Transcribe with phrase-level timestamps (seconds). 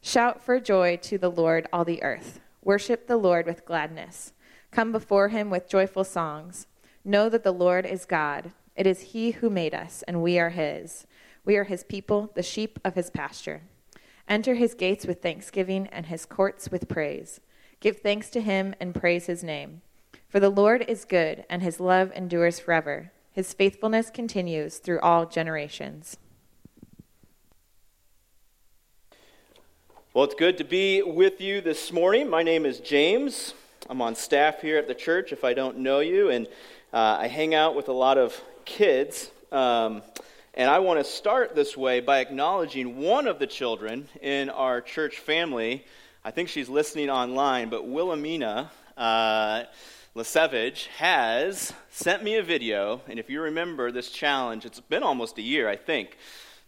[0.00, 2.40] Shout for joy to the Lord, all the earth.
[2.64, 4.32] Worship the Lord with gladness.
[4.70, 6.66] Come before him with joyful songs.
[7.08, 8.50] Know that the Lord is God.
[8.74, 11.06] It is he who made us, and we are his.
[11.44, 13.62] We are his people, the sheep of his pasture.
[14.28, 17.40] Enter his gates with thanksgiving and his courts with praise.
[17.78, 19.82] Give thanks to him and praise his name.
[20.28, 23.12] For the Lord is good, and his love endures forever.
[23.30, 26.16] His faithfulness continues through all generations.
[30.12, 32.28] Well, it's good to be with you this morning.
[32.28, 33.54] My name is James.
[33.88, 36.48] I'm on staff here at the church, if I don't know you, and
[36.96, 39.30] uh, I hang out with a lot of kids.
[39.52, 40.00] Um,
[40.54, 44.80] and I want to start this way by acknowledging one of the children in our
[44.80, 45.84] church family.
[46.24, 49.64] I think she's listening online, but Wilhelmina uh,
[50.14, 53.02] Lesevich has sent me a video.
[53.08, 56.16] And if you remember this challenge, it's been almost a year, I think.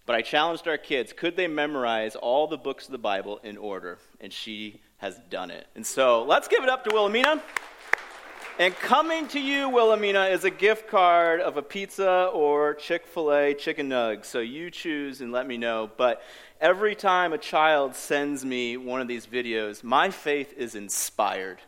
[0.04, 3.56] But I challenged our kids could they memorize all the books of the Bible in
[3.56, 3.96] order?
[4.20, 5.66] And she has done it.
[5.74, 7.42] And so let's give it up to Wilhelmina.
[8.60, 13.32] And coming to you, Wilhelmina, is a gift card of a pizza or Chick fil
[13.32, 14.24] A chicken nugs.
[14.24, 15.88] So you choose and let me know.
[15.96, 16.22] But
[16.60, 21.58] every time a child sends me one of these videos, my faith is inspired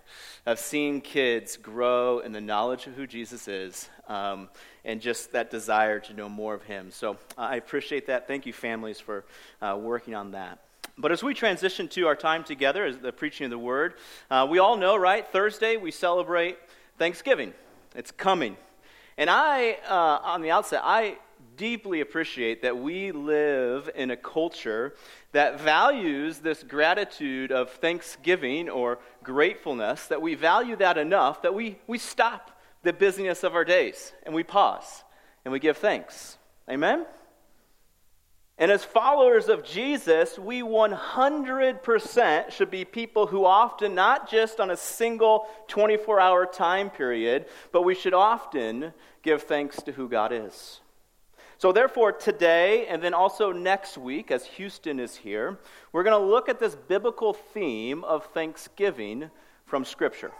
[0.47, 4.49] of seeing kids grow in the knowledge of who Jesus is um,
[4.85, 6.91] and just that desire to know more of Him.
[6.91, 8.27] So I appreciate that.
[8.27, 9.25] Thank you, families, for
[9.63, 10.59] uh, working on that.
[10.99, 13.95] But as we transition to our time together, as the preaching of the Word,
[14.29, 15.25] uh, we all know, right?
[15.27, 16.59] Thursday we celebrate
[17.01, 17.55] Thanksgiving.
[17.95, 18.59] It's coming.
[19.17, 21.17] And I, uh, on the outset, I
[21.57, 24.95] deeply appreciate that we live in a culture
[25.33, 31.79] that values this gratitude of thanksgiving or gratefulness, that we value that enough that we,
[31.87, 35.03] we stop the busyness of our days and we pause
[35.47, 36.37] and we give thanks.
[36.69, 37.07] Amen?
[38.61, 44.71] And as followers of Jesus, we 100% should be people who often, not just on
[44.71, 50.31] a single 24 hour time period, but we should often give thanks to who God
[50.31, 50.83] is.
[51.57, 55.59] So, therefore, today and then also next week, as Houston is here,
[55.93, 59.31] we're going to look at this biblical theme of thanksgiving
[59.65, 60.33] from Scripture.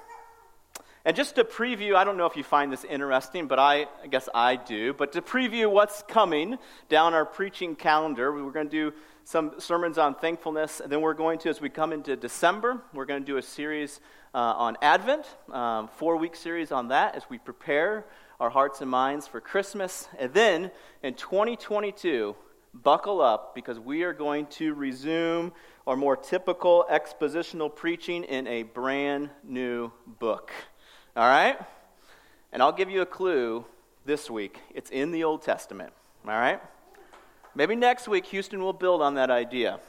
[1.05, 4.07] And just to preview, I don't know if you find this interesting, but I, I,
[4.11, 4.93] guess I do.
[4.93, 6.59] But to preview what's coming
[6.91, 10.79] down our preaching calendar, we're going to do some sermons on thankfulness.
[10.81, 13.43] And then we're going to, as we come into December, we're going to do a
[13.43, 14.01] series
[14.35, 18.05] uh, on Advent, um, four week series on that as we prepare
[18.39, 20.07] our hearts and minds for Christmas.
[20.19, 20.71] And then
[21.03, 22.37] in 2022,
[22.75, 25.53] buckle up because we are going to resume
[25.87, 30.53] our more typical expositional preaching in a brand new book.
[31.17, 31.59] All right?
[32.53, 33.65] And I'll give you a clue
[34.05, 34.59] this week.
[34.75, 35.93] It's in the Old Testament.
[36.27, 36.61] All right?
[37.55, 39.81] Maybe next week, Houston will build on that idea.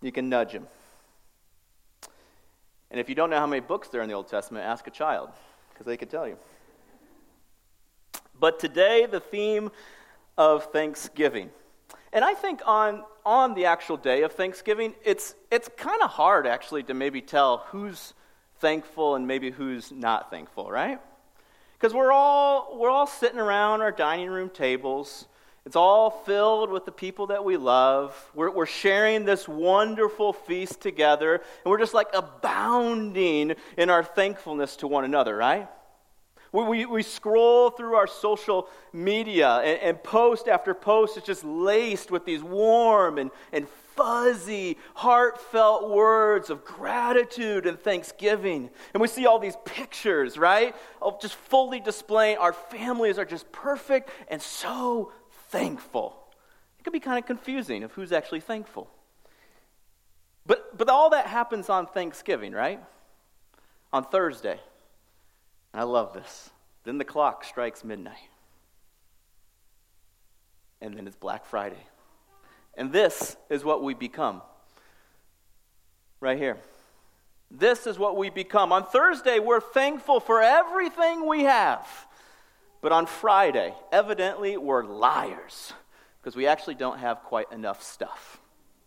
[0.00, 0.66] You can nudge him.
[2.90, 4.86] And if you don't know how many books there are in the Old Testament, ask
[4.86, 5.30] a child,
[5.70, 6.36] because they could tell you.
[8.38, 9.70] But today, the theme
[10.38, 11.50] of Thanksgiving.
[12.12, 16.46] And I think on, on the actual day of Thanksgiving, it's, it's kind of hard
[16.46, 18.14] actually to maybe tell who's
[18.60, 21.00] thankful and maybe who's not thankful, right?
[21.78, 25.26] Because we're all, we're all sitting around our dining room tables.
[25.66, 28.14] It's all filled with the people that we love.
[28.34, 34.76] We're, we're sharing this wonderful feast together, and we're just like abounding in our thankfulness
[34.76, 35.68] to one another, right?
[36.52, 41.44] We, we, we scroll through our social media, and, and post after post is just
[41.44, 43.68] laced with these warm and, and
[44.00, 48.70] fuzzy, heartfelt words of gratitude and thanksgiving.
[48.94, 50.74] And we see all these pictures, right?
[51.02, 55.12] Of just fully displaying our families are just perfect and so
[55.50, 56.16] thankful.
[56.78, 58.88] It can be kind of confusing of who's actually thankful.
[60.46, 62.80] But, but all that happens on Thanksgiving, right?
[63.92, 64.60] On Thursday.
[65.74, 66.48] I love this.
[66.84, 68.16] Then the clock strikes midnight.
[70.80, 71.84] And then it's Black Friday.
[72.76, 74.42] And this is what we become.
[76.20, 76.58] Right here.
[77.50, 78.72] This is what we become.
[78.72, 81.86] On Thursday, we're thankful for everything we have.
[82.80, 85.72] But on Friday, evidently, we're liars
[86.20, 88.40] because we actually don't have quite enough stuff.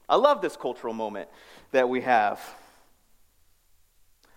[0.08, 1.30] I love this cultural moment
[1.72, 2.40] that we have.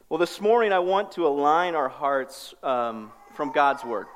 [0.08, 4.06] Well, this morning, I want to align our hearts um, from God's Word.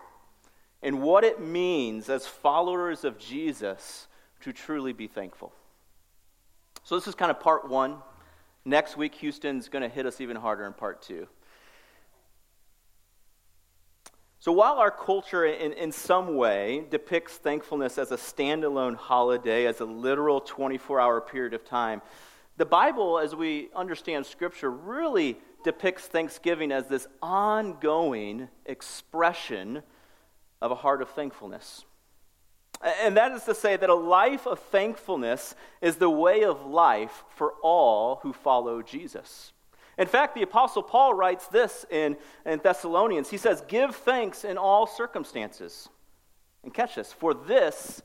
[0.82, 4.06] and what it means as followers of Jesus
[4.40, 5.52] to truly be thankful.
[6.82, 7.98] So, this is kind of part one.
[8.64, 11.26] Next week, Houston's going to hit us even harder in part two.
[14.38, 19.80] So, while our culture in, in some way depicts thankfulness as a standalone holiday, as
[19.80, 22.00] a literal 24 hour period of time,
[22.56, 29.82] the Bible, as we understand Scripture, really depicts Thanksgiving as this ongoing expression
[30.60, 31.84] of a heart of thankfulness.
[32.82, 37.24] And that is to say that a life of thankfulness is the way of life
[37.36, 39.52] for all who follow Jesus.
[39.98, 42.16] In fact, the Apostle Paul writes this in,
[42.46, 43.28] in Thessalonians.
[43.28, 45.90] He says, Give thanks in all circumstances.
[46.62, 48.02] And catch this, for this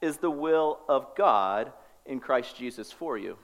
[0.00, 1.72] is the will of God
[2.04, 3.36] in Christ Jesus for you.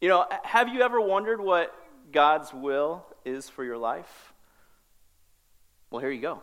[0.00, 1.72] You know, have you ever wondered what
[2.10, 4.32] God's will is for your life?
[5.90, 6.42] Well, here you go.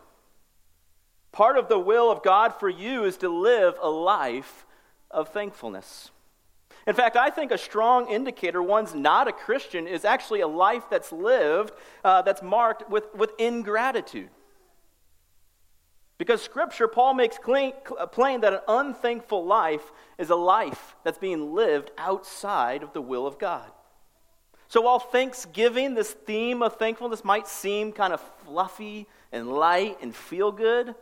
[1.32, 4.66] Part of the will of God for you is to live a life
[5.10, 6.10] of thankfulness.
[6.86, 10.84] In fact, I think a strong indicator one's not a Christian is actually a life
[10.90, 11.72] that's lived
[12.04, 14.30] uh, that's marked with, with ingratitude.
[16.18, 17.72] Because Scripture, Paul makes clean,
[18.12, 23.26] plain that an unthankful life is a life that's being lived outside of the will
[23.26, 23.70] of God.
[24.68, 30.14] So while Thanksgiving, this theme of thankfulness, might seem kind of fluffy and light and
[30.14, 30.94] feel good,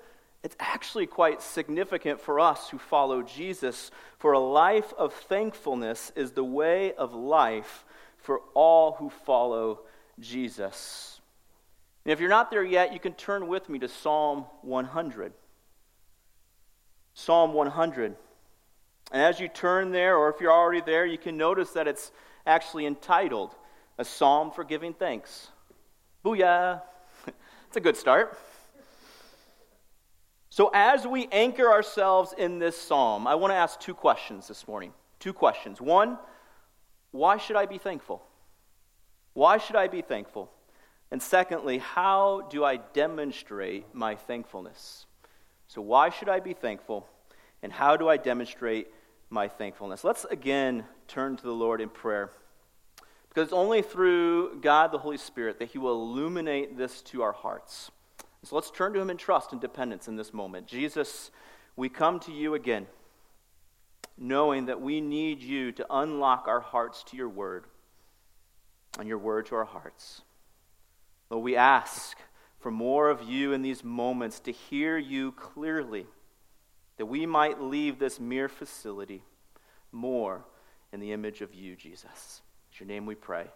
[0.43, 6.33] it's actually quite significant for us who follow Jesus, for a life of thankfulness is
[6.33, 7.85] the way of life
[8.19, 9.81] for all who follow
[10.21, 11.21] Jesus.
[12.05, 15.33] And if you're not there yet, you can turn with me to Psalm 100.
[17.15, 18.17] Psalm 100.
[19.11, 22.13] And as you turn there, or if you're already there, you can notice that it's
[22.47, 23.55] actually entitled
[23.99, 25.49] A Psalm for Giving Thanks.
[26.25, 26.83] Booyah!
[27.67, 28.39] it's a good start.
[30.59, 34.67] So, as we anchor ourselves in this psalm, I want to ask two questions this
[34.67, 34.93] morning.
[35.21, 35.81] Two questions.
[35.81, 36.19] One,
[37.13, 38.25] why should I be thankful?
[39.35, 40.51] Why should I be thankful?
[41.13, 45.07] And secondly, how do I demonstrate my thankfulness?
[45.69, 47.07] So, why should I be thankful?
[47.63, 48.89] And how do I demonstrate
[49.31, 50.03] my thankfulness?
[50.03, 52.33] Let's again turn to the Lord in prayer.
[53.29, 57.31] Because it's only through God the Holy Spirit that He will illuminate this to our
[57.31, 57.93] hearts.
[58.45, 60.67] So let's turn to him in trust and dependence in this moment.
[60.67, 61.31] Jesus,
[61.77, 62.87] we come to you again,
[64.17, 67.65] knowing that we need you to unlock our hearts to your word
[68.99, 70.23] and your word to our hearts.
[71.31, 72.17] Lord, we ask
[72.61, 76.07] for more of you in these moments to hear you clearly,
[76.97, 79.23] that we might leave this mere facility
[79.93, 80.45] more
[80.93, 82.43] in the image of you, Jesus.
[82.73, 83.47] In your name we pray.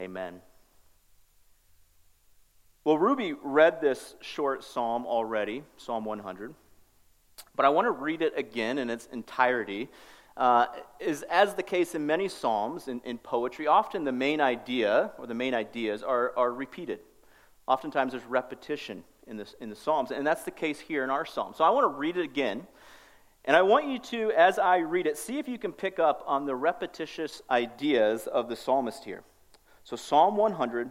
[0.00, 0.40] Amen.
[2.84, 6.54] Well, Ruby read this short psalm already, Psalm 100,
[7.56, 9.88] but I want to read it again in its entirety.
[10.36, 10.66] Uh,
[11.00, 15.26] is as the case in many psalms in, in poetry, often the main idea or
[15.26, 16.98] the main ideas are, are repeated.
[17.66, 21.24] Oftentimes there's repetition in, this, in the psalms, and that's the case here in our
[21.24, 21.54] psalm.
[21.56, 22.66] So I want to read it again,
[23.46, 26.22] and I want you to, as I read it, see if you can pick up
[26.26, 29.22] on the repetitious ideas of the psalmist here.
[29.84, 30.90] So Psalm 100,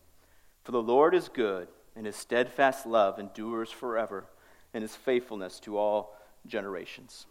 [0.63, 4.25] For the Lord is good, and his steadfast love endures forever,
[4.73, 6.15] and his faithfulness to all
[6.45, 7.25] generations.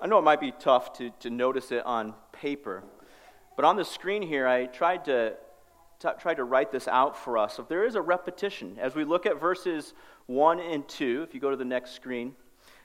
[0.00, 2.82] I know it might be tough to, to notice it on paper,
[3.56, 5.34] but on the screen here, I tried to,
[6.18, 7.60] tried to write this out for us.
[7.60, 9.94] If there is a repetition, as we look at verses
[10.26, 12.34] 1 and 2, if you go to the next screen,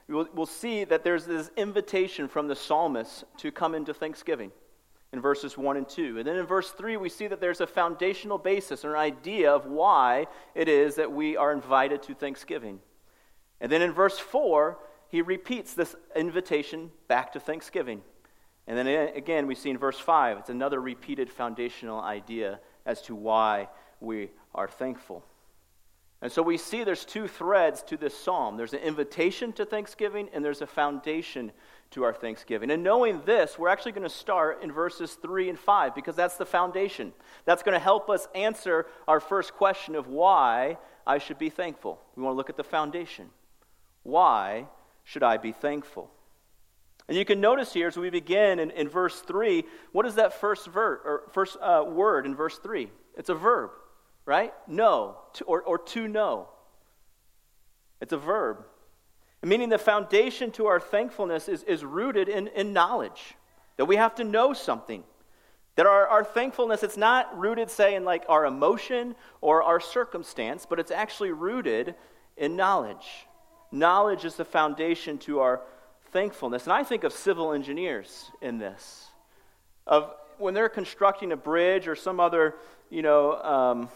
[0.08, 4.52] we'll, we'll see that there's this invitation from the psalmist to come into thanksgiving
[5.12, 6.20] in verses 1 and 2.
[6.20, 9.52] And then in verse 3, we see that there's a foundational basis or an idea
[9.52, 12.80] of why it is that we are invited to Thanksgiving.
[13.60, 14.78] And then in verse 4,
[15.10, 18.02] he repeats this invitation back to Thanksgiving.
[18.68, 23.16] And then again, we see in verse 5, it's another repeated foundational idea as to
[23.16, 23.68] why
[24.00, 25.26] we are thankful.
[26.22, 30.30] And so we see there's two threads to this psalm there's an invitation to thanksgiving,
[30.34, 31.52] and there's a foundation
[31.92, 32.70] to our thanksgiving.
[32.70, 36.38] And knowing this, we're actually going to start in verses 3 and 5 because that's
[36.38, 37.14] the foundation.
[37.46, 40.78] That's going to help us answer our first question of why
[41.08, 42.00] I should be thankful.
[42.16, 43.30] We want to look at the foundation.
[44.04, 44.68] Why
[45.04, 46.12] should I be thankful?
[47.08, 50.40] And you can notice here as we begin in, in verse 3, what is that
[50.40, 52.88] first, ver- or first uh, word in verse 3?
[53.18, 53.72] It's a verb,
[54.26, 54.54] right?
[54.68, 56.50] No, to, or, or to know.
[58.00, 58.64] It's a verb.
[59.42, 63.36] Meaning the foundation to our thankfulness is, is rooted in, in knowledge,
[63.78, 65.04] that we have to know something.
[65.76, 70.66] That our, our thankfulness, it's not rooted, say, in like our emotion or our circumstance,
[70.70, 71.96] but it's actually rooted
[72.36, 73.28] in knowledge.
[73.72, 75.62] Knowledge is the foundation to our
[76.12, 76.64] thankfulness.
[76.64, 79.08] And I think of civil engineers in this.
[79.88, 82.56] Of when they're constructing a bridge or some other,
[82.90, 83.90] you know, um,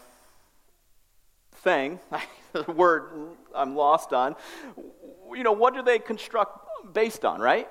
[1.56, 1.98] thing,
[2.52, 3.10] the word
[3.54, 4.36] I'm lost on,
[5.34, 6.58] you know, what do they construct
[6.92, 7.68] based on, right?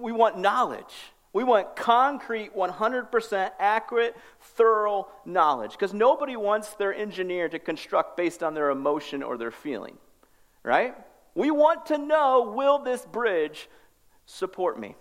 [0.00, 0.94] We want knowledge.
[1.32, 5.72] We want concrete, 100% accurate, thorough knowledge.
[5.72, 9.96] Because nobody wants their engineer to construct based on their emotion or their feeling,
[10.62, 10.94] right?
[11.34, 13.68] We want to know will this bridge
[14.26, 14.94] support me?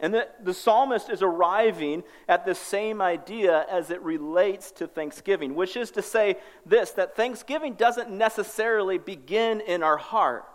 [0.00, 5.54] And the, the psalmist is arriving at the same idea as it relates to thanksgiving,
[5.54, 10.46] which is to say this that thanksgiving doesn't necessarily begin in our heart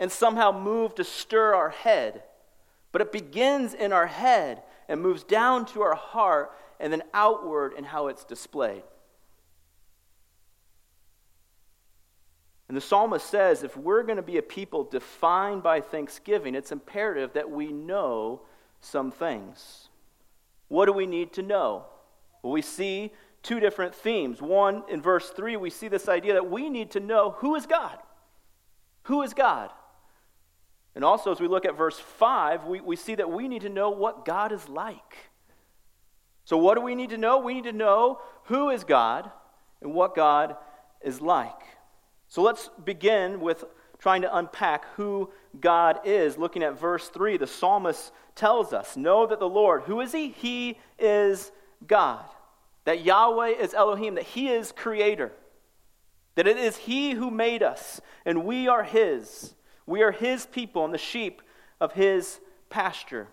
[0.00, 2.22] and somehow move to stir our head,
[2.92, 6.50] but it begins in our head and moves down to our heart
[6.80, 8.82] and then outward in how it's displayed.
[12.68, 16.72] And the psalmist says if we're going to be a people defined by thanksgiving, it's
[16.72, 18.40] imperative that we know
[18.82, 19.88] some things.
[20.68, 21.86] What do we need to know?
[22.42, 23.12] Well, we see
[23.42, 24.42] two different themes.
[24.42, 27.66] One, in verse 3, we see this idea that we need to know who is
[27.66, 27.98] God.
[29.04, 29.70] Who is God?
[30.94, 33.68] And also, as we look at verse 5, we, we see that we need to
[33.68, 35.30] know what God is like.
[36.44, 37.38] So, what do we need to know?
[37.38, 39.30] We need to know who is God
[39.80, 40.56] and what God
[41.00, 41.60] is like.
[42.28, 43.64] So, let's begin with
[44.02, 45.30] trying to unpack who
[45.60, 46.36] God is.
[46.36, 50.30] Looking at verse 3, the psalmist tells us Know that the Lord, who is He?
[50.30, 51.52] He is
[51.86, 52.24] God.
[52.84, 55.30] That Yahweh is Elohim, that He is creator.
[56.34, 59.54] That it is He who made us, and we are His.
[59.86, 61.40] We are His people and the sheep
[61.80, 62.40] of His
[62.70, 63.28] pasture.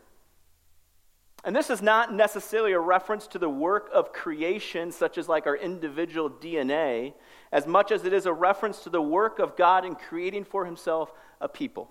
[1.43, 5.48] And this is not necessarily a reference to the work of creation, such as like
[5.48, 7.13] our individual DNA,
[7.51, 10.65] as much as it is a reference to the work of God in creating for
[10.65, 11.89] himself a people.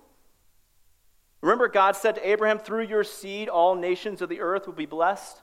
[1.41, 4.85] Remember, God said to Abraham, Through your seed, all nations of the earth will be
[4.85, 5.41] blessed.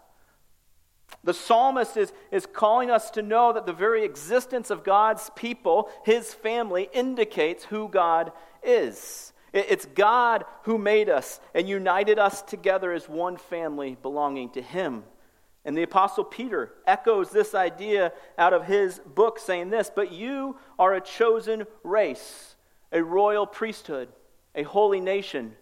[1.24, 5.88] The psalmist is, is calling us to know that the very existence of God's people,
[6.04, 8.32] his family, indicates who God
[8.62, 9.32] is.
[9.56, 15.04] It's God who made us and united us together as one family belonging to Him.
[15.66, 20.56] And the Apostle Peter echoes this idea out of his book, saying this But you
[20.78, 22.54] are a chosen race,
[22.92, 24.08] a royal priesthood,
[24.54, 25.56] a holy nation,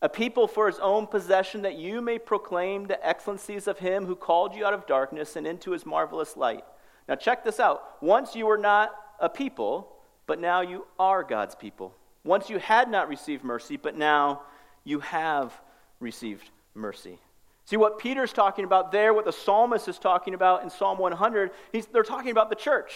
[0.00, 4.16] a people for his own possession, that you may proclaim the excellencies of him who
[4.16, 6.64] called you out of darkness and into his marvelous light.
[7.06, 8.02] Now, check this out.
[8.02, 9.94] Once you were not a people,
[10.26, 11.94] but now you are God's people.
[12.24, 14.42] Once you had not received mercy, but now
[14.82, 15.52] you have
[16.00, 17.18] received mercy.
[17.66, 21.50] See what Peter's talking about there, what the psalmist is talking about in Psalm 100,
[21.92, 22.92] they're talking about the church,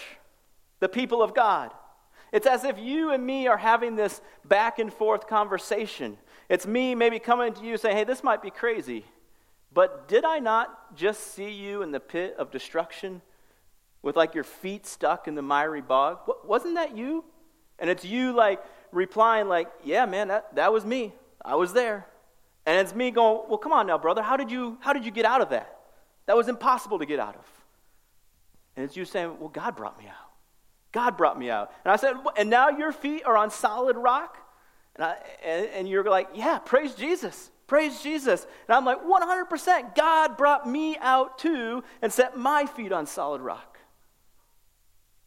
[0.79, 1.71] the people of God.
[2.31, 6.17] It's as if you and me are having this back and forth conversation.
[6.47, 9.05] It's me maybe coming to you saying, hey, this might be crazy,
[9.73, 13.21] but did I not just see you in the pit of destruction
[14.01, 16.19] with like your feet stuck in the miry bog?
[16.45, 17.23] Wasn't that you?
[17.79, 21.13] And it's you like, replying like, "Yeah, man, that, that was me.
[21.43, 22.07] I was there."
[22.65, 24.21] And it's me going, "Well, come on now, brother.
[24.21, 25.77] How did you how did you get out of that?
[26.25, 27.45] That was impossible to get out of."
[28.75, 30.31] And it's you saying, "Well, God brought me out.
[30.91, 34.37] God brought me out." And I said, "And now your feet are on solid rock?"
[34.95, 38.47] And, I, and, and you're like, "Yeah, praise Jesus." Praise Jesus.
[38.67, 39.93] And I'm like, 100%.
[39.95, 43.68] God brought me out too and set my feet on solid rock.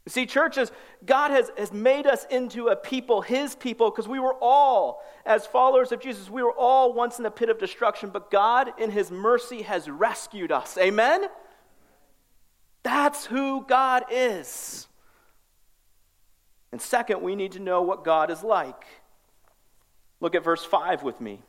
[0.08, 0.72] See, churches,
[1.06, 5.46] God has, has made us into a people, His people, because we were all, as
[5.46, 8.90] followers of Jesus, we were all once in the pit of destruction, but God, in
[8.90, 10.76] His mercy, has rescued us.
[10.76, 11.26] Amen?
[12.82, 14.88] That's who God is.
[16.72, 18.84] And second, we need to know what God is like.
[20.20, 21.42] Look at verse 5 with me.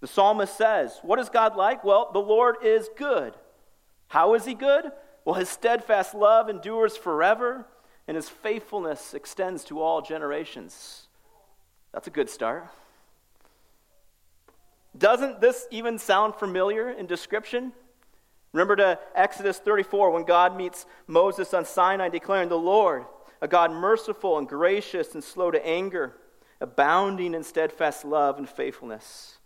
[0.00, 1.82] The psalmist says, What is God like?
[1.82, 3.34] Well, the Lord is good.
[4.08, 4.84] How is He good?
[5.24, 7.66] Well, his steadfast love endures forever.
[8.08, 11.06] and his faithfulness extends to all generations.
[11.92, 12.68] That's a good start.
[14.98, 17.72] Doesn't this even sound familiar in description?
[18.52, 23.04] Remember to Exodus 34 when God meets Moses on Sinai declaring, The Lord,
[23.40, 26.16] a God merciful and gracious and slow to anger,
[26.60, 29.38] abounding in steadfast love and faithfulness.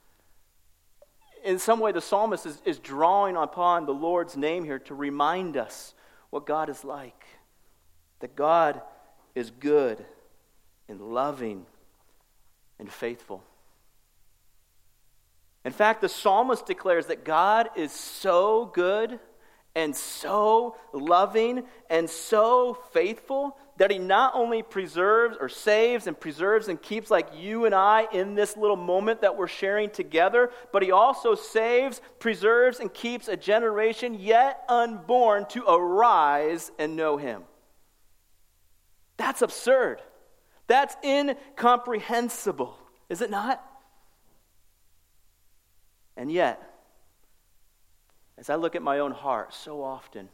[1.45, 5.57] In some way, the psalmist is, is drawing upon the Lord's name here to remind
[5.57, 5.95] us
[6.31, 7.27] what God is like.
[8.21, 8.81] That God
[9.35, 10.03] is good
[10.89, 11.67] and loving
[12.79, 13.45] and faithful.
[15.65, 19.19] In fact, the psalmist declares that God is so good
[19.75, 26.69] and so loving and so faithful that he not only preserves or saves and preserves
[26.69, 30.83] and keeps like you and I in this little moment that we're sharing together, but
[30.83, 37.43] he also saves, preserves, and keeps a generation yet unborn to arise and know him.
[39.17, 40.01] That's absurd.
[40.67, 42.79] That's incomprehensible,
[43.09, 43.63] is it not?
[46.17, 46.63] And yet,
[48.39, 50.29] as I look at my own heart, so often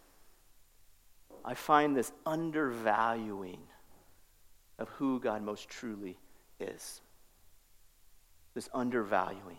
[1.44, 3.60] I find this undervaluing
[4.78, 6.18] of who God most truly
[6.58, 7.00] is.
[8.54, 9.58] This undervaluing.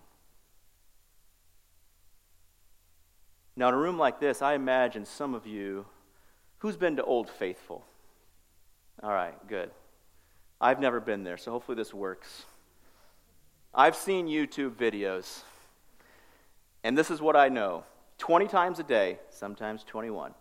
[3.56, 5.86] Now, in a room like this, I imagine some of you,
[6.60, 7.86] who's been to Old Faithful?
[9.04, 9.72] All right, good.
[10.60, 12.46] I've never been there, so hopefully this works.
[13.74, 15.42] I've seen YouTube videos,
[16.84, 17.84] and this is what I know
[18.18, 20.34] 20 times a day, sometimes 21.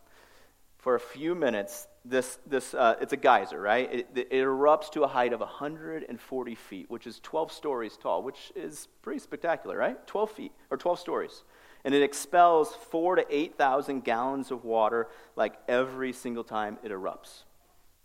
[0.81, 3.93] For a few minutes, this, this uh, it's a geyser, right?
[3.93, 8.51] It, it, erupts to a height of 140 feet, which is 12 stories tall, which
[8.57, 10.07] is pretty spectacular, right?
[10.07, 11.45] 12 feet, or 12 stories.
[11.85, 17.45] And it expels four to 8,000 gallons of water like every single time it erupts.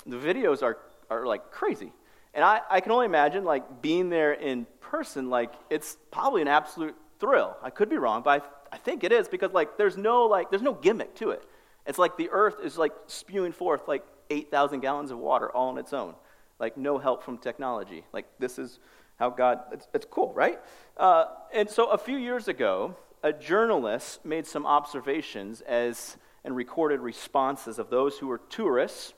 [0.06, 0.78] The videos are,
[1.10, 1.94] are like crazy.
[2.34, 6.50] And I, I can only imagine like being there in person, like it's probably an
[6.50, 7.56] absolute thrill.
[7.64, 10.50] I could be wrong, but I I think it is because like there's no like
[10.50, 11.48] there's no gimmick to it.
[11.86, 15.78] It's like the earth is like spewing forth like 8,000 gallons of water all on
[15.78, 16.16] its own.
[16.60, 18.04] Like no help from technology.
[18.14, 18.80] Like this is
[19.18, 20.60] how God, it's, it's cool, right?
[20.98, 27.00] Uh, and so a few years ago, a journalist made some observations as and recorded
[27.00, 29.14] responses of those who were tourists,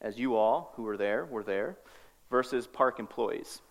[0.00, 1.78] as you all who were there were there,
[2.28, 3.62] versus park employees.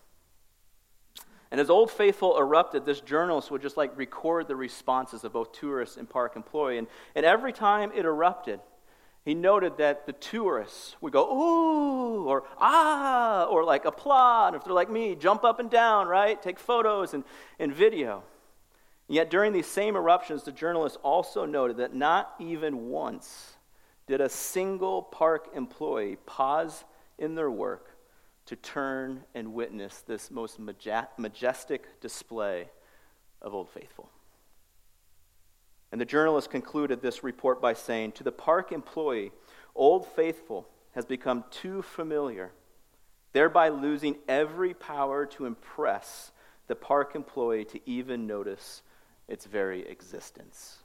[1.52, 5.52] And as Old Faithful erupted, this journalist would just like record the responses of both
[5.52, 6.78] tourists and park employee.
[6.78, 8.60] And, and every time it erupted,
[9.26, 14.56] he noted that the tourists would go, ooh, or ah, or like applaud.
[14.56, 16.42] If they're like me, jump up and down, right?
[16.42, 17.24] Take photos and,
[17.58, 18.24] and video.
[19.08, 23.54] And yet during these same eruptions, the journalist also noted that not even once
[24.08, 26.84] did a single park employee pause
[27.18, 27.89] in their work
[28.50, 32.68] to turn and witness this most majestic display
[33.44, 34.10] of Old Faithful.
[35.92, 39.32] And the journalist concluded this report by saying To the park employee,
[39.76, 42.52] Old Faithful has become too familiar,
[43.34, 46.32] thereby losing every power to impress
[46.66, 48.82] the park employee to even notice
[49.28, 50.80] its very existence.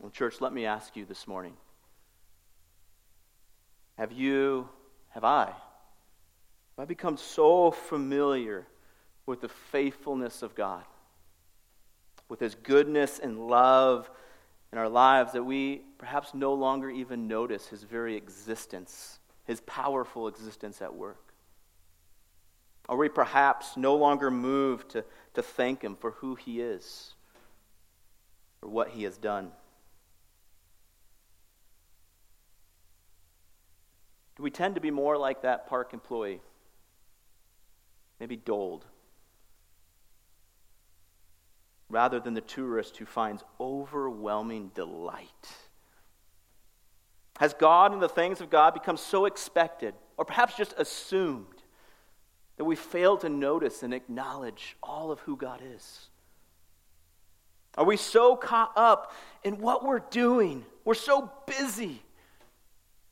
[0.00, 1.54] Well, church, let me ask you this morning
[3.98, 4.68] have you,
[5.16, 5.56] have I, have
[6.76, 8.66] I become so familiar
[9.24, 10.84] with the faithfulness of God,
[12.28, 14.10] with His goodness and love
[14.70, 20.28] in our lives that we perhaps no longer even notice His very existence, His powerful
[20.28, 21.32] existence at work?
[22.86, 27.14] Are we perhaps no longer moved to, to thank Him for who He is,
[28.60, 29.50] for what He has done?
[34.36, 36.40] Do we tend to be more like that park employee?
[38.20, 38.84] Maybe doled.
[41.88, 45.28] Rather than the tourist who finds overwhelming delight.
[47.38, 51.62] Has God and the things of God become so expected, or perhaps just assumed,
[52.56, 56.08] that we fail to notice and acknowledge all of who God is?
[57.76, 59.12] Are we so caught up
[59.44, 60.64] in what we're doing?
[60.84, 62.02] We're so busy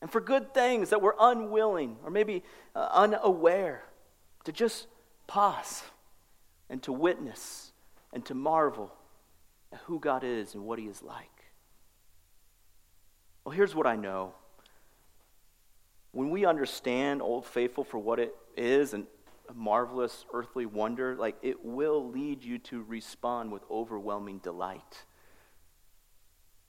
[0.05, 2.43] and for good things that we're unwilling or maybe
[2.77, 3.83] uh, unaware
[4.45, 4.87] to just
[5.27, 5.83] pause
[6.69, 7.73] and to witness
[8.12, 8.93] and to marvel
[9.73, 11.47] at who God is and what He is like.
[13.47, 14.35] Well, here's what I know.
[16.12, 19.07] When we understand Old Faithful for what it is and
[19.49, 25.05] a marvelous earthly wonder, like it will lead you to respond with overwhelming delight.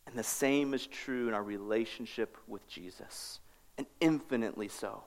[0.07, 3.39] And the same is true in our relationship with Jesus,
[3.77, 5.03] and infinitely so.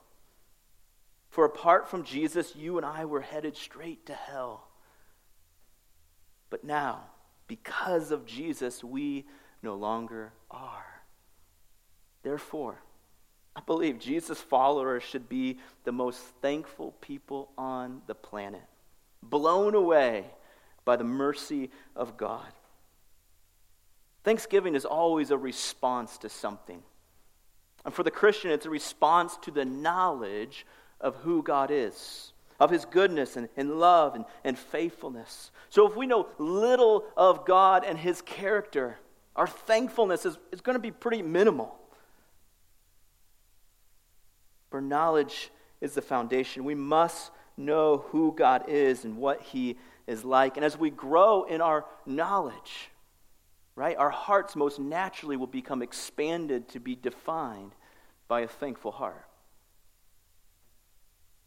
[1.29, 4.67] For apart from Jesus, you and I were headed straight to hell.
[6.49, 7.03] But now,
[7.47, 9.25] because of Jesus, we
[9.61, 10.85] no longer are.
[12.23, 12.81] Therefore,
[13.55, 18.63] I believe Jesus' followers should be the most thankful people on the planet,
[19.21, 20.25] blown away
[20.85, 22.51] by the mercy of God.
[24.29, 26.83] Thanksgiving is always a response to something.
[27.83, 30.67] And for the Christian, it's a response to the knowledge
[31.01, 35.49] of who God is, of his goodness and, and love and, and faithfulness.
[35.71, 38.99] So if we know little of God and his character,
[39.35, 41.75] our thankfulness is, is going to be pretty minimal.
[44.69, 45.49] For knowledge
[45.81, 46.65] is the foundation.
[46.65, 50.55] We must know who God is and what he is like.
[50.55, 52.91] And as we grow in our knowledge,
[53.79, 57.71] right, our hearts most naturally will become expanded to be defined
[58.27, 59.25] by a thankful heart.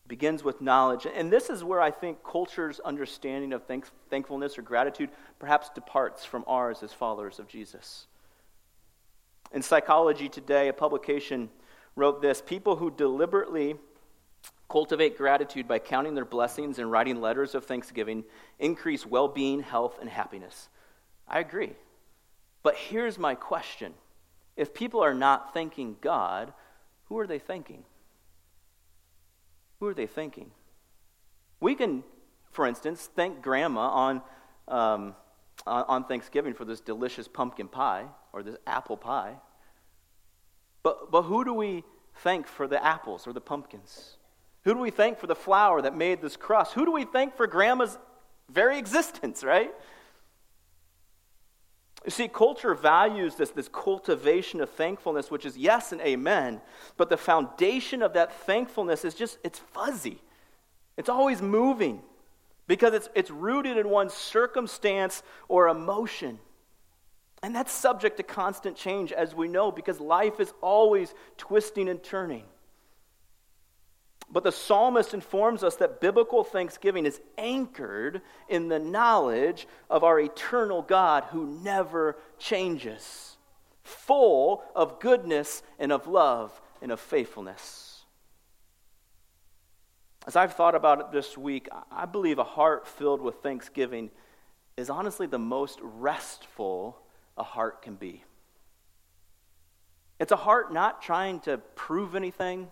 [0.06, 1.06] It begins with knowledge.
[1.14, 6.24] And this is where I think culture's understanding of thank- thankfulness or gratitude perhaps departs
[6.24, 8.06] from ours as followers of Jesus.
[9.52, 11.50] In Psychology Today, a publication
[11.96, 13.76] wrote this People who deliberately
[14.70, 18.24] cultivate gratitude by counting their blessings and writing letters of thanksgiving
[18.58, 20.70] increase well being, health, and happiness.
[21.28, 21.74] I agree.
[22.62, 23.94] But here's my question
[24.56, 26.52] if people are not thanking God,
[27.06, 27.84] who are they thanking?
[29.80, 30.50] Who are they thanking?
[31.60, 32.04] We can,
[32.52, 34.22] for instance, thank grandma on,
[34.68, 35.14] um,
[35.66, 39.36] on Thanksgiving for this delicious pumpkin pie or this apple pie.
[40.82, 41.84] But, but who do we
[42.16, 44.16] thank for the apples or the pumpkins?
[44.64, 46.74] Who do we thank for the flour that made this crust?
[46.74, 47.98] Who do we thank for grandma's
[48.48, 49.72] very existence, right?
[52.04, 56.60] You see, culture values this, this cultivation of thankfulness, which is yes and amen,
[56.96, 60.20] but the foundation of that thankfulness is just, it's fuzzy.
[60.96, 62.02] It's always moving
[62.66, 66.38] because it's, it's rooted in one's circumstance or emotion.
[67.42, 72.02] And that's subject to constant change, as we know, because life is always twisting and
[72.02, 72.44] turning.
[74.32, 80.18] But the psalmist informs us that biblical thanksgiving is anchored in the knowledge of our
[80.18, 83.36] eternal God who never changes,
[83.84, 88.04] full of goodness and of love and of faithfulness.
[90.26, 94.10] As I've thought about it this week, I believe a heart filled with thanksgiving
[94.78, 96.98] is honestly the most restful
[97.36, 98.24] a heart can be.
[100.18, 102.70] It's a heart not trying to prove anything,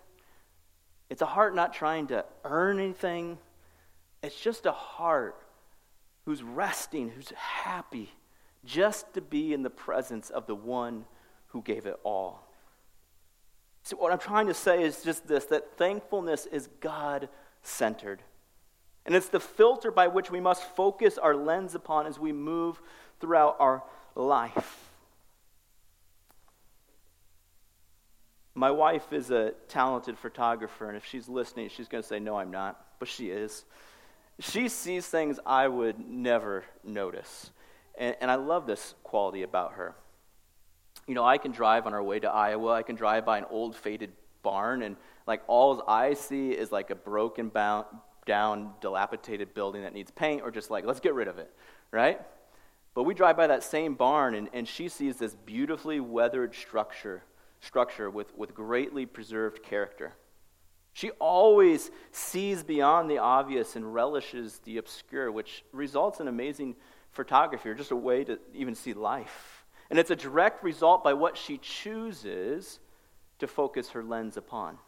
[1.10, 3.36] it's a heart not trying to earn anything.
[4.22, 5.36] It's just a heart
[6.24, 8.12] who's resting, who's happy
[8.64, 11.04] just to be in the presence of the one
[11.48, 12.46] who gave it all.
[13.82, 17.28] So, what I'm trying to say is just this that thankfulness is God
[17.62, 18.22] centered.
[19.06, 22.80] And it's the filter by which we must focus our lens upon as we move
[23.18, 23.82] throughout our
[24.14, 24.89] life.
[28.54, 32.36] My wife is a talented photographer, and if she's listening, she's going to say, No,
[32.36, 33.64] I'm not, but she is.
[34.40, 37.50] She sees things I would never notice.
[37.98, 39.94] And, and I love this quality about her.
[41.06, 43.44] You know, I can drive on our way to Iowa, I can drive by an
[43.50, 47.86] old faded barn, and like all I see is like a broken bound,
[48.26, 51.52] down, dilapidated building that needs paint, or just like, let's get rid of it,
[51.90, 52.20] right?
[52.94, 57.22] But we drive by that same barn, and, and she sees this beautifully weathered structure,
[57.60, 60.14] structure with, with greatly preserved character.
[60.92, 66.76] She always sees beyond the obvious and relishes the obscure, which results in amazing
[67.12, 69.64] photography, or just a way to even see life.
[69.88, 72.80] And it's a direct result by what she chooses
[73.38, 74.78] to focus her lens upon.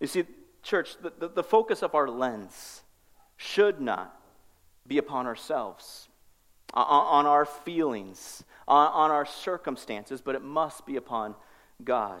[0.00, 0.24] You see,
[0.62, 2.82] church, the, the, the focus of our lens
[3.36, 4.20] should not
[4.86, 6.08] be upon ourselves,
[6.74, 11.34] on, on our feelings, on, on our circumstances, but it must be upon
[11.82, 12.20] God.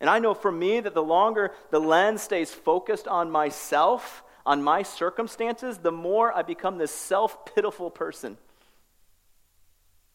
[0.00, 4.62] And I know for me that the longer the lens stays focused on myself, on
[4.62, 8.38] my circumstances, the more I become this self pitiful person.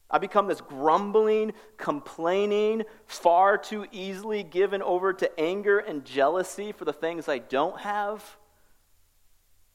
[0.10, 6.86] I become this grumbling, complaining, far too easily given over to anger and jealousy for
[6.86, 8.24] the things I don't have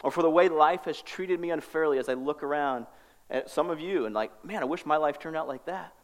[0.02, 2.86] or for the way life has treated me unfairly as I look around
[3.30, 5.94] at some of you and, like, man, I wish my life turned out like that.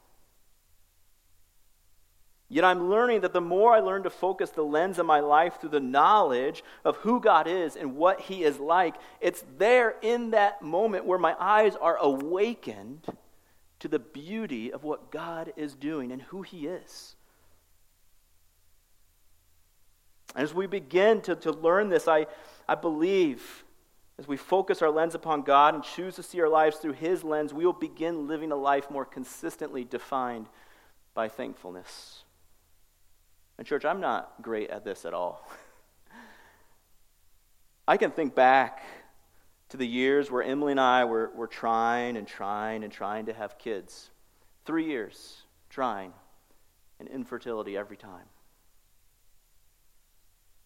[2.49, 5.61] Yet I'm learning that the more I learn to focus the lens of my life
[5.61, 10.31] through the knowledge of who God is and what He is like, it's there in
[10.31, 13.05] that moment where my eyes are awakened
[13.81, 17.17] to the beauty of what God is doing and who He is.
[20.37, 22.27] As we begin to, to learn this, I,
[22.69, 23.65] I believe
[24.19, 27.23] as we focus our lens upon God and choose to see our lives through His
[27.23, 30.47] lens, we will begin living a life more consistently defined
[31.15, 32.25] by thankfulness.
[33.59, 35.47] And, church, I'm not great at this at all.
[37.89, 38.83] I can think back
[39.71, 43.33] to the years where Emily and I were, were trying and trying and trying to
[43.33, 44.11] have kids.
[44.65, 46.13] Three years trying,
[46.99, 48.25] and infertility every time.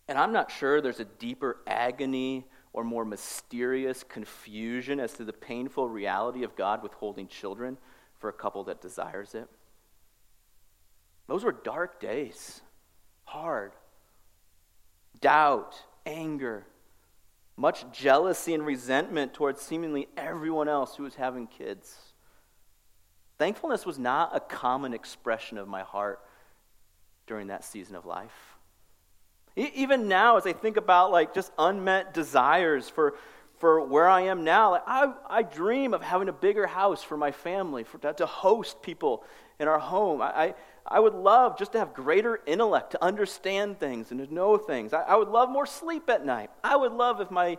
[0.07, 5.33] And I'm not sure there's a deeper agony or more mysterious confusion as to the
[5.33, 7.79] painful reality of God withholding children
[8.19, 9.49] for a couple that desires it.
[11.27, 12.61] Those were dark days,
[13.25, 13.73] hard.
[15.21, 15.75] Doubt,
[16.07, 16.67] anger,
[17.57, 21.95] much jealousy and resentment towards seemingly everyone else who was having kids.
[23.39, 26.21] Thankfulness was not a common expression of my heart
[27.27, 28.50] during that season of life.
[29.61, 33.15] Even now, as I think about like just unmet desires for,
[33.59, 37.17] for where I am now, like I, I dream of having a bigger house for
[37.17, 39.25] my family, for, to host people
[39.59, 40.23] in our home.
[40.23, 40.55] I, I,
[40.87, 44.93] I would love just to have greater intellect, to understand things and to know things.
[44.93, 46.51] I, I would love more sleep at night.
[46.65, 47.59] I would love if my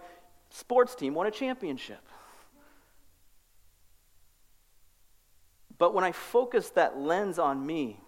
[0.49, 2.01] sports team won a championship.
[5.77, 7.99] But when I focus that lens on me,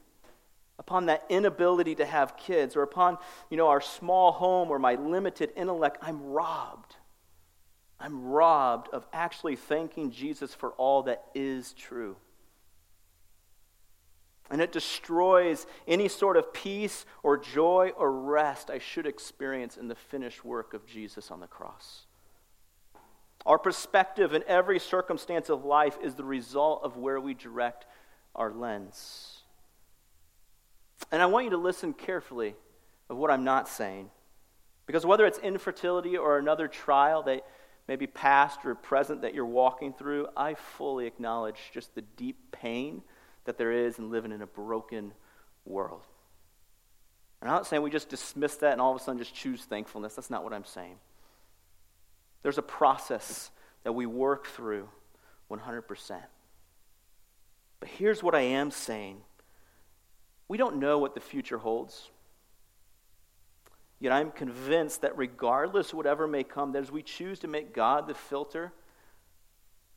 [0.85, 3.17] upon that inability to have kids, or upon,
[3.49, 6.95] you know, our small home or my limited intellect, I'm robbed.
[7.99, 12.17] I'm robbed of actually thanking Jesus for all that is true.
[14.51, 19.87] And it destroys any sort of peace or joy or rest I should experience in
[19.87, 22.05] the finished work of Jesus on the cross.
[23.45, 27.85] Our perspective in every circumstance of life is the result of where we direct
[28.35, 29.32] our lens.
[31.13, 32.56] And I want you to listen carefully
[33.08, 34.10] of what I'm not saying.
[34.88, 37.45] Because whether it's infertility or another trial that
[37.88, 42.52] may be past or present that you're walking through, I fully acknowledge just the deep
[42.52, 43.04] pain
[43.45, 45.13] that there is in living in a broken
[45.65, 46.02] world.
[47.41, 49.62] And I'm not saying we just dismiss that and all of a sudden just choose
[49.62, 50.15] thankfulness.
[50.15, 50.95] That's not what I'm saying.
[52.41, 53.52] There's a process
[53.84, 54.89] that we work through
[55.52, 56.21] 100%.
[57.80, 59.21] But here's what I am saying
[60.47, 62.10] we don't know what the future holds.
[63.99, 68.08] Yet I'm convinced that regardless whatever may come, that as we choose to make God
[68.08, 68.73] the filter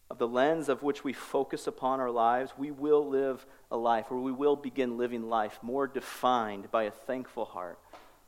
[0.09, 4.07] of the lens of which we focus upon our lives, we will live a life,
[4.11, 7.79] or we will begin living life more defined by a thankful heart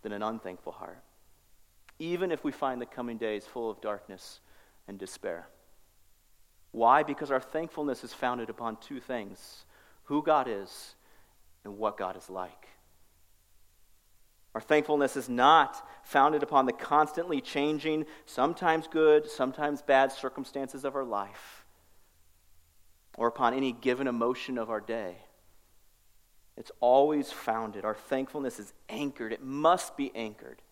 [0.03, 0.99] than an unthankful heart.
[2.01, 4.41] Even if we find the coming days full of darkness
[4.89, 5.49] and despair.
[6.73, 7.03] Why?
[7.03, 9.65] Because our thankfulness is founded upon two things
[10.05, 10.97] who God is
[11.69, 12.67] and what God is like.
[14.55, 20.97] Our thankfulness is not founded upon the constantly changing, sometimes good, sometimes bad circumstances of
[20.97, 21.65] our life,
[23.17, 25.17] or upon any given emotion of our day.
[26.57, 27.85] It's always founded.
[27.85, 30.63] Our thankfulness is anchored, it must be anchored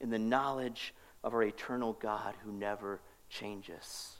[0.00, 4.16] in the knowledge of our eternal God who never changes,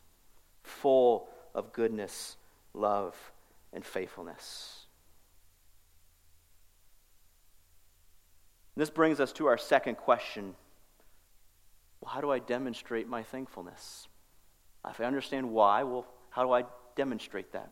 [0.63, 2.37] full of goodness,
[2.73, 3.17] love,
[3.73, 4.87] and faithfulness.
[8.77, 10.55] This brings us to our second question
[12.01, 14.09] well, how do I demonstrate my thankfulness?
[14.89, 16.65] If I understand why, well, how do I
[16.97, 17.71] demonstrate that?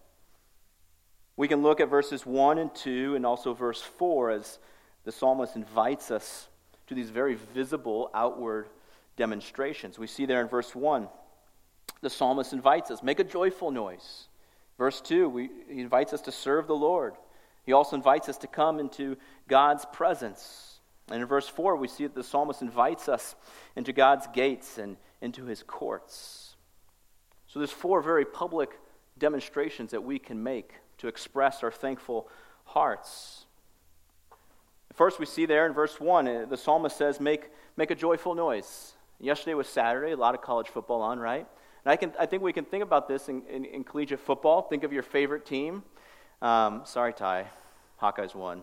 [1.37, 4.59] We can look at verses 1 and 2 and also verse 4 as
[5.05, 6.49] the psalmist invites us
[6.89, 8.69] to these very visible outward
[9.17, 9.99] demonstrations.
[9.99, 11.09] We see there in verse 1,
[12.01, 14.29] the psalmist invites us, make a joyful noise.
[14.77, 17.15] Verse 2, we, he invites us to serve the Lord.
[17.65, 19.17] He also invites us to come into
[19.49, 20.78] God's presence.
[21.11, 23.35] And in verse 4, we see that the psalmist invites us
[23.77, 26.57] into God's gates and into his courts.
[27.47, 28.79] So there's four very public
[29.19, 32.29] demonstrations that we can make to express our thankful
[32.65, 33.47] hearts.
[34.95, 38.35] First, we see there in verse 1, uh, the psalmist says, Make, make a joyful
[38.35, 38.95] noise.
[39.21, 41.47] Yesterday was Saturday, a lot of college football on, right?
[41.85, 44.63] And I, can, I think we can think about this in, in, in collegiate football.
[44.63, 45.83] Think of your favorite team.
[46.43, 47.47] Um, sorry, Ty.
[48.01, 48.63] Hawkeyes won.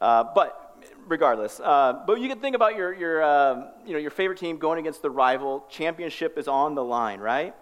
[0.00, 0.69] Uh, but
[1.06, 4.58] regardless, uh, but you can think about your, your, uh, you know, your favorite team
[4.58, 5.66] going against the rival.
[5.68, 7.54] Championship is on the line, right?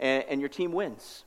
[0.00, 1.24] And, and your team wins.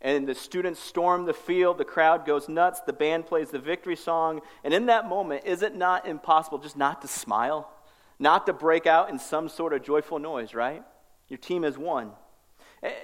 [0.00, 3.96] And the students storm the field, the crowd goes nuts, the band plays the victory
[3.96, 4.40] song.
[4.62, 7.72] And in that moment, is it not impossible just not to smile?
[8.18, 10.82] Not to break out in some sort of joyful noise, right?
[11.28, 12.12] Your team has won.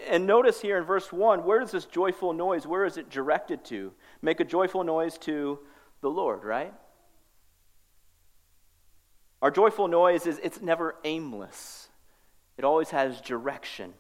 [0.09, 3.65] And notice here in verse 1, where does this joyful noise, where is it directed
[3.67, 3.93] to?
[4.21, 5.59] Make a joyful noise to
[6.03, 6.73] the Lord, right?
[9.43, 11.89] Our joyful noise is it's never aimless.
[12.57, 13.93] It always has direction.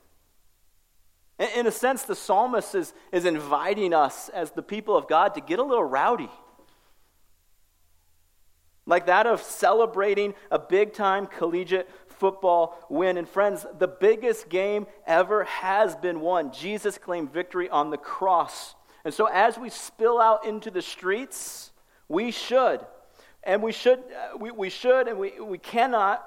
[1.57, 5.40] In a sense, the psalmist is, is inviting us as the people of God to
[5.40, 6.31] get a little rowdy.
[8.87, 13.16] Like that of celebrating a big time collegiate football win.
[13.16, 16.52] And friends, the biggest game ever has been won.
[16.52, 18.76] Jesus claimed victory on the cross.
[19.05, 21.72] And so as we spill out into the streets,
[22.09, 22.81] we should,
[23.44, 26.24] and we should, uh, we, we should, and we, we cannot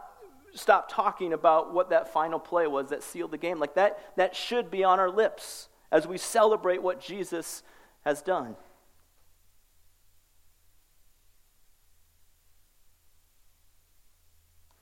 [0.53, 3.59] stop talking about what that final play was that sealed the game.
[3.59, 7.63] Like that, that should be on our lips as we celebrate what Jesus
[8.03, 8.55] has done.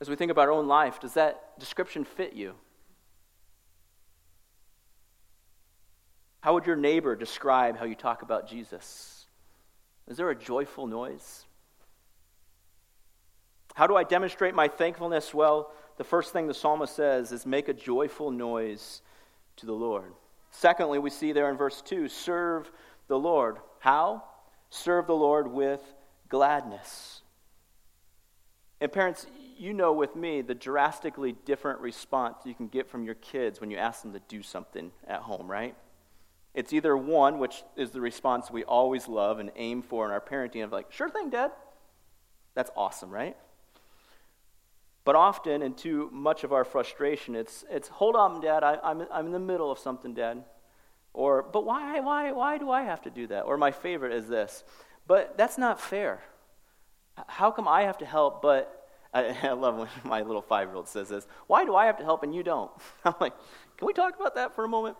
[0.00, 2.54] As we think about our own life, does that description fit you?
[6.40, 9.26] How would your neighbor describe how you talk about Jesus?
[10.06, 11.46] Is there a joyful noise?
[13.74, 15.34] How do I demonstrate my thankfulness?
[15.34, 19.02] Well, the first thing the psalmist says is make a joyful noise
[19.56, 20.12] to the Lord.
[20.50, 22.70] Secondly, we see there in verse 2 serve
[23.08, 23.58] the Lord.
[23.80, 24.24] How?
[24.70, 25.82] Serve the Lord with
[26.28, 27.22] gladness.
[28.80, 33.14] And parents, you know with me the drastically different response you can get from your
[33.16, 35.76] kids when you ask them to do something at home, right?
[36.54, 40.20] It's either one, which is the response we always love and aim for in our
[40.20, 41.50] parenting of like, sure thing, Dad.
[42.54, 43.36] That's awesome, right?
[45.04, 49.06] But often, and to much of our frustration, it's, it's hold on, Dad, I, I'm,
[49.12, 50.44] I'm in the middle of something, Dad.
[51.12, 53.42] Or, but why, why, why do I have to do that?
[53.42, 54.64] Or my favorite is this,
[55.06, 56.22] but that's not fair.
[57.26, 60.76] How come I have to help, but I, I love when my little five year
[60.76, 61.26] old says this.
[61.46, 62.70] Why do I have to help and you don't?
[63.04, 63.34] I'm like,
[63.76, 64.96] can we talk about that for a moment?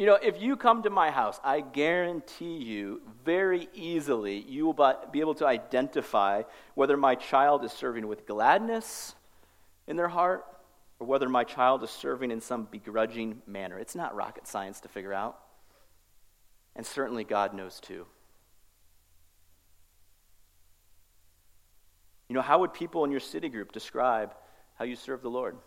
[0.00, 4.96] You know, if you come to my house, I guarantee you very easily you will
[5.12, 9.14] be able to identify whether my child is serving with gladness
[9.86, 10.46] in their heart
[11.00, 13.78] or whether my child is serving in some begrudging manner.
[13.78, 15.38] It's not rocket science to figure out.
[16.74, 18.06] And certainly God knows too.
[22.30, 24.32] You know, how would people in your city group describe
[24.76, 25.58] how you serve the Lord?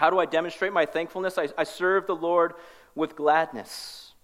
[0.00, 1.36] How do I demonstrate my thankfulness?
[1.36, 2.54] I, I serve the Lord
[2.94, 4.14] with gladness.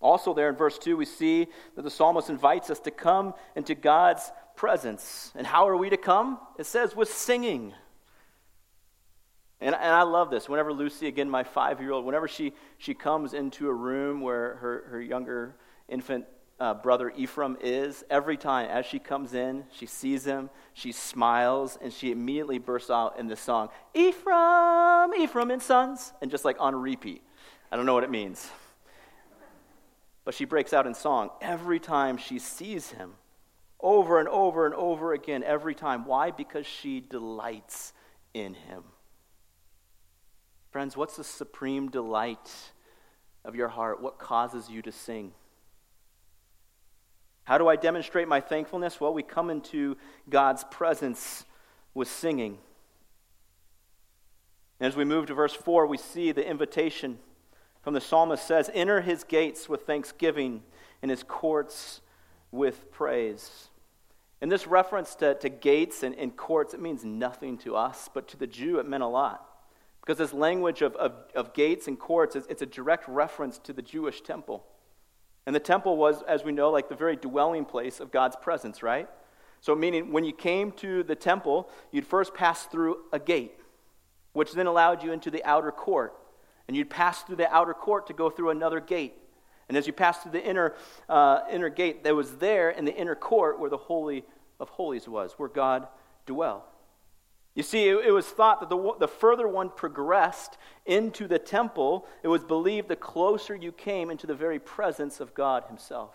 [0.00, 3.76] Also, there in verse 2, we see that the psalmist invites us to come into
[3.76, 5.30] God's presence.
[5.36, 6.40] And how are we to come?
[6.58, 7.74] It says with singing.
[9.60, 10.48] And, and I love this.
[10.48, 14.56] Whenever Lucy, again, my five year old, whenever she, she comes into a room where
[14.56, 15.54] her, her younger
[15.88, 16.24] infant
[16.60, 18.04] uh, brother Ephraim is.
[18.10, 22.90] Every time as she comes in, she sees him, she smiles, and she immediately bursts
[22.90, 27.22] out in the song, Ephraim, Ephraim and sons, and just like on repeat.
[27.70, 28.48] I don't know what it means.
[30.24, 33.14] But she breaks out in song every time she sees him,
[33.80, 36.06] over and over and over again, every time.
[36.06, 36.30] Why?
[36.30, 37.92] Because she delights
[38.32, 38.84] in him.
[40.70, 42.50] Friends, what's the supreme delight
[43.44, 44.00] of your heart?
[44.00, 45.32] What causes you to sing?
[47.44, 49.00] How do I demonstrate my thankfulness?
[49.00, 49.96] Well, we come into
[50.28, 51.44] God's presence
[51.92, 52.58] with singing.
[54.80, 57.18] And as we move to verse 4, we see the invitation
[57.84, 60.62] from the psalmist says, Enter his gates with thanksgiving
[61.02, 62.00] and his courts
[62.50, 63.68] with praise.
[64.40, 68.26] And this reference to, to gates and, and courts, it means nothing to us, but
[68.28, 69.46] to the Jew it meant a lot.
[70.00, 73.74] Because this language of, of, of gates and courts, is, it's a direct reference to
[73.74, 74.64] the Jewish temple.
[75.46, 78.82] And the temple was, as we know, like the very dwelling place of God's presence,
[78.82, 79.08] right?
[79.60, 83.58] So, meaning when you came to the temple, you'd first pass through a gate,
[84.32, 86.14] which then allowed you into the outer court.
[86.66, 89.14] And you'd pass through the outer court to go through another gate.
[89.68, 90.74] And as you passed through the inner,
[91.08, 94.24] uh, inner gate, that was there in the inner court where the Holy
[94.60, 95.88] of Holies was, where God
[96.26, 96.64] dwelt.
[97.54, 102.06] You see, it, it was thought that the, the further one progressed into the temple,
[102.22, 106.14] it was believed the closer you came into the very presence of God Himself.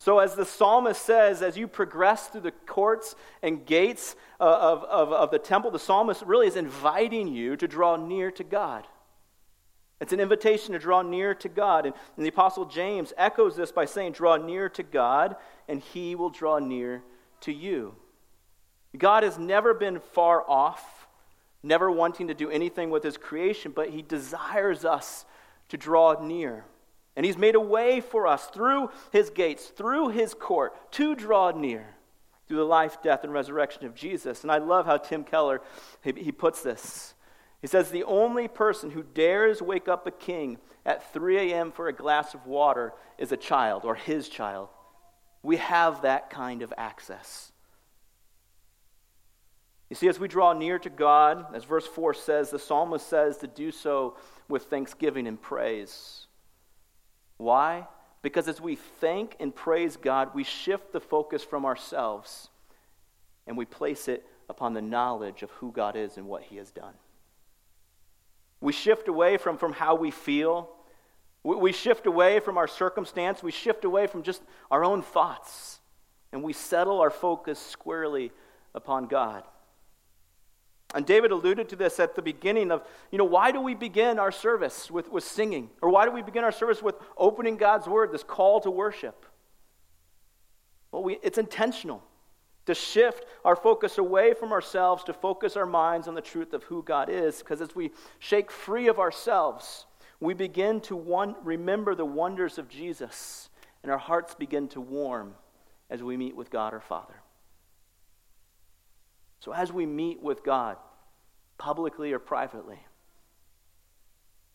[0.00, 4.84] So, as the psalmist says, as you progress through the courts and gates uh, of,
[4.84, 8.86] of, of the temple, the psalmist really is inviting you to draw near to God.
[10.00, 11.84] It's an invitation to draw near to God.
[11.84, 15.36] And, and the Apostle James echoes this by saying, Draw near to God,
[15.66, 17.02] and He will draw near
[17.40, 17.94] to you.
[18.96, 21.06] God has never been far off,
[21.62, 25.26] never wanting to do anything with his creation, but he desires us
[25.68, 26.64] to draw near.
[27.16, 31.50] And he's made a way for us through his gates, through his court, to draw
[31.50, 31.86] near.
[32.46, 34.42] through the life, death, and resurrection of Jesus.
[34.42, 35.60] And I love how Tim Keller
[36.02, 37.12] he, he puts this.
[37.60, 41.72] He says, The only person who dares wake up a king at 3 a.m.
[41.72, 44.68] for a glass of water is a child or his child.
[45.42, 47.47] We have that kind of access.
[49.90, 53.38] You see, as we draw near to God, as verse 4 says, the psalmist says
[53.38, 54.16] to do so
[54.48, 56.26] with thanksgiving and praise.
[57.38, 57.86] Why?
[58.20, 62.48] Because as we thank and praise God, we shift the focus from ourselves
[63.46, 66.70] and we place it upon the knowledge of who God is and what He has
[66.70, 66.94] done.
[68.60, 70.68] We shift away from, from how we feel.
[71.44, 73.42] We, we shift away from our circumstance.
[73.42, 75.78] We shift away from just our own thoughts.
[76.32, 78.32] And we settle our focus squarely
[78.74, 79.44] upon God.
[80.94, 84.18] And David alluded to this at the beginning of, you know, why do we begin
[84.18, 85.68] our service with, with singing?
[85.82, 89.26] Or why do we begin our service with opening God's word, this call to worship?
[90.90, 92.02] Well, we, it's intentional
[92.64, 96.64] to shift our focus away from ourselves to focus our minds on the truth of
[96.64, 97.38] who God is.
[97.38, 99.86] Because as we shake free of ourselves,
[100.20, 103.48] we begin to one, remember the wonders of Jesus,
[103.82, 105.34] and our hearts begin to warm
[105.88, 107.14] as we meet with God our Father.
[109.40, 110.76] So, as we meet with God,
[111.58, 112.78] publicly or privately,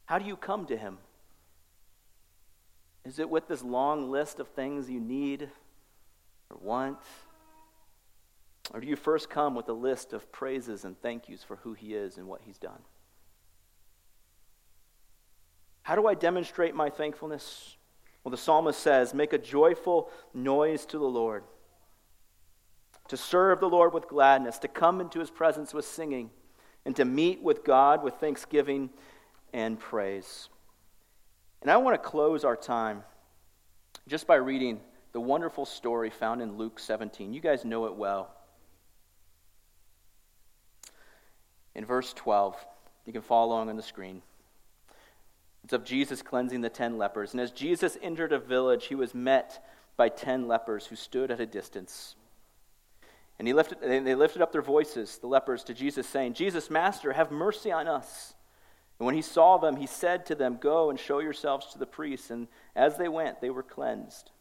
[0.06, 0.98] how do you come to Him?
[3.06, 5.50] Is it with this long list of things you need
[6.50, 7.00] or want?
[8.74, 11.74] Or do you first come with a list of praises and thank yous for who
[11.74, 12.80] He is and what He's done?
[15.84, 17.76] How do I demonstrate my thankfulness?
[18.24, 21.44] Well, the psalmist says, Make a joyful noise to the Lord
[23.14, 26.32] to serve the Lord with gladness, to come into his presence with singing,
[26.84, 28.90] and to meet with God with thanksgiving
[29.54, 30.50] and praise.
[31.62, 33.04] And I want to close our time
[34.08, 37.36] just by reading the wonderful story found in Luke 17.
[37.36, 38.34] You guys know it well.
[41.76, 42.56] In verse 12,
[43.06, 44.24] you can follow along on the screen.
[45.64, 47.34] It's of Jesus cleansing the ten lepers.
[47.34, 49.64] And as Jesus entered a village, he was met
[49.98, 52.16] by ten lepers who stood at a distance.
[53.40, 57.14] And he lifted, they lifted up their voices, the lepers, to Jesus, saying, Jesus, Master,
[57.14, 58.34] have mercy on us.
[59.00, 61.86] And when he saw them, he said to them, Go and show yourselves to the
[61.86, 62.30] priests.
[62.30, 64.32] And as they went, they were cleansed.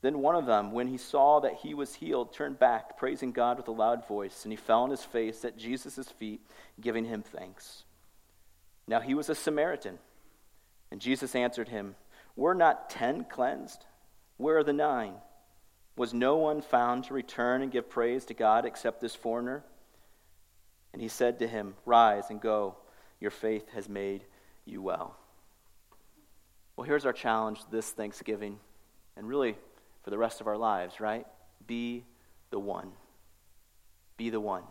[0.00, 3.56] Then one of them, when he saw that he was healed, turned back, praising God
[3.56, 6.40] with a loud voice, and he fell on his face at Jesus' feet,
[6.80, 7.82] giving him thanks.
[8.86, 9.98] Now he was a Samaritan.
[10.90, 11.96] And Jesus answered him,
[12.36, 13.84] Were not ten cleansed?
[14.36, 15.14] Where are the nine?
[15.98, 19.64] Was no one found to return and give praise to God except this foreigner?
[20.92, 22.76] And he said to him, Rise and go.
[23.20, 24.22] Your faith has made
[24.64, 25.16] you well.
[26.76, 28.60] Well, here's our challenge this Thanksgiving,
[29.16, 29.56] and really
[30.04, 31.26] for the rest of our lives, right?
[31.66, 32.04] Be
[32.50, 32.92] the one.
[34.16, 34.62] Be the one.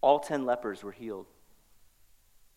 [0.00, 1.26] All ten lepers were healed,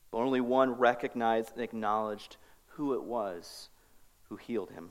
[0.10, 2.38] but only one recognized and acknowledged
[2.70, 3.70] who it was
[4.30, 4.90] who healed him.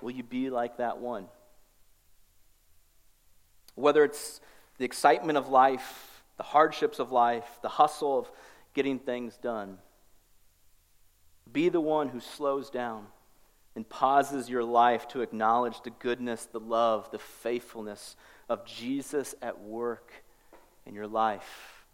[0.00, 1.26] Will you be like that one?
[3.74, 4.40] Whether it's
[4.78, 8.30] the excitement of life, the hardships of life, the hustle of
[8.74, 9.78] getting things done,
[11.50, 13.06] be the one who slows down
[13.74, 18.16] and pauses your life to acknowledge the goodness, the love, the faithfulness
[18.48, 20.12] of Jesus at work
[20.84, 21.84] in your life.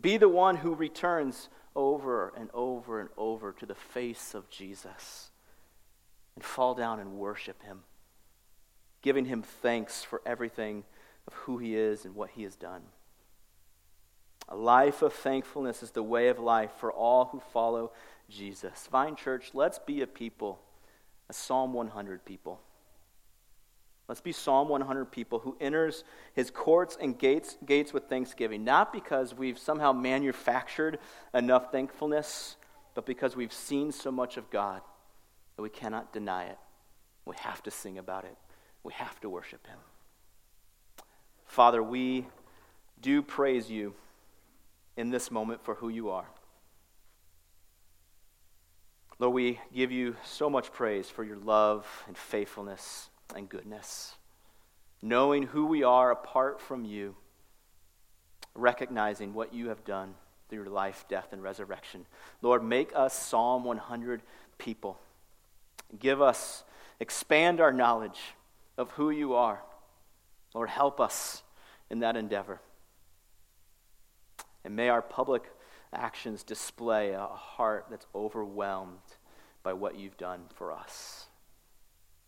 [0.00, 5.29] Be the one who returns over and over and over to the face of Jesus
[6.40, 7.80] and fall down and worship him,
[9.02, 10.84] giving him thanks for everything
[11.26, 12.80] of who he is and what he has done.
[14.48, 17.92] A life of thankfulness is the way of life for all who follow
[18.30, 18.88] Jesus.
[18.90, 20.58] Vine Church, let's be a people,
[21.28, 22.58] a Psalm 100 people.
[24.08, 28.94] Let's be Psalm 100 people who enters his courts and gates, gates with thanksgiving, not
[28.94, 31.00] because we've somehow manufactured
[31.34, 32.56] enough thankfulness,
[32.94, 34.80] but because we've seen so much of God
[35.60, 36.58] we cannot deny it.
[37.24, 38.36] We have to sing about it.
[38.82, 39.78] We have to worship Him.
[41.46, 42.26] Father, we
[43.00, 43.94] do praise you
[44.96, 46.26] in this moment for who you are.
[49.18, 54.14] Lord, we give you so much praise for your love and faithfulness and goodness.
[55.02, 57.14] Knowing who we are apart from you,
[58.54, 60.14] recognizing what you have done
[60.48, 62.06] through your life, death, and resurrection.
[62.42, 64.22] Lord, make us Psalm 100
[64.58, 64.98] people
[65.98, 66.64] Give us,
[67.00, 68.20] expand our knowledge
[68.78, 69.62] of who you are.
[70.54, 71.42] Lord, help us
[71.90, 72.60] in that endeavor.
[74.64, 75.44] And may our public
[75.92, 78.98] actions display a heart that's overwhelmed
[79.62, 81.26] by what you've done for us.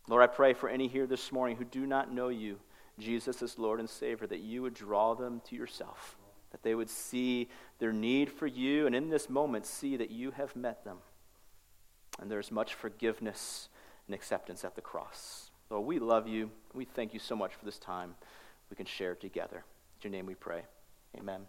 [0.07, 2.59] Lord, I pray for any here this morning who do not know you,
[2.99, 6.17] Jesus as Lord and Savior, that you would draw them to yourself,
[6.51, 7.47] that they would see
[7.79, 10.97] their need for you, and in this moment see that you have met them.
[12.19, 13.69] And there's much forgiveness
[14.07, 15.51] and acceptance at the cross.
[15.69, 16.51] Lord, we love you.
[16.73, 18.15] We thank you so much for this time
[18.69, 19.63] we can share together.
[20.01, 20.63] In your name we pray.
[21.17, 21.41] Amen.